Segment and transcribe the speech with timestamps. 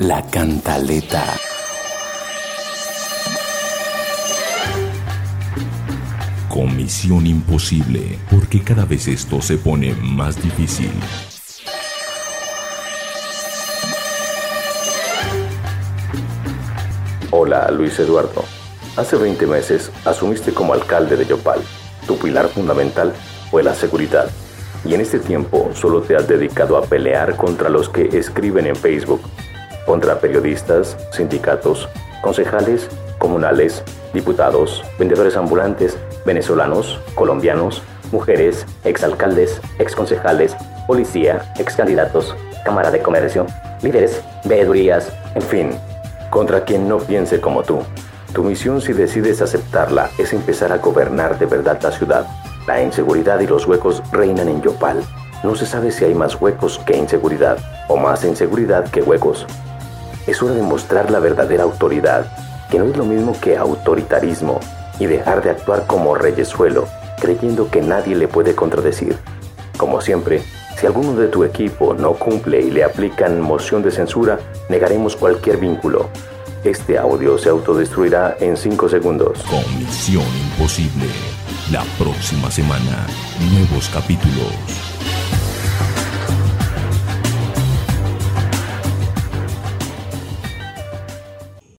[0.00, 1.22] La cantaleta.
[6.48, 10.90] Comisión imposible, porque cada vez esto se pone más difícil.
[17.30, 18.46] Hola, Luis Eduardo.
[18.96, 21.60] Hace 20 meses asumiste como alcalde de Yopal.
[22.06, 23.12] Tu pilar fundamental
[23.50, 24.30] fue la seguridad.
[24.82, 28.76] Y en este tiempo solo te has dedicado a pelear contra los que escriben en
[28.76, 29.20] Facebook,
[29.90, 31.88] contra periodistas, sindicatos,
[32.22, 33.82] concejales, comunales,
[34.14, 37.82] diputados, vendedores ambulantes, venezolanos, colombianos,
[38.12, 43.46] mujeres, exalcaldes, exconcejales, policía, excandidatos, Cámara de Comercio,
[43.82, 45.70] líderes, veedurías, en fin,
[46.30, 47.80] contra quien no piense como tú.
[48.32, 52.28] Tu misión si decides aceptarla es empezar a gobernar de verdad la ciudad.
[52.68, 55.02] La inseguridad y los huecos reinan en Yopal.
[55.42, 59.48] No se sabe si hay más huecos que inseguridad o más inseguridad que huecos.
[60.30, 62.24] Es hora de mostrar la verdadera autoridad,
[62.70, 64.60] que no es lo mismo que autoritarismo,
[65.00, 66.86] y dejar de actuar como reyesuelo,
[67.20, 69.18] creyendo que nadie le puede contradecir.
[69.76, 70.44] Como siempre,
[70.78, 75.56] si alguno de tu equipo no cumple y le aplican moción de censura, negaremos cualquier
[75.56, 76.08] vínculo.
[76.62, 79.42] Este audio se autodestruirá en 5 segundos.
[79.50, 81.08] Comisión imposible.
[81.72, 83.04] La próxima semana,
[83.50, 84.89] nuevos capítulos.